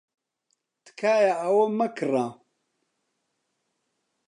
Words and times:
تکایە 0.85 1.33
ئەوە 1.41 1.65
مەکڕە. 1.79 2.27